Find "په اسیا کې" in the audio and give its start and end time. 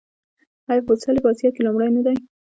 1.23-1.61